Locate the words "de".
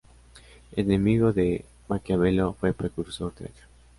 1.31-1.63, 3.35-3.49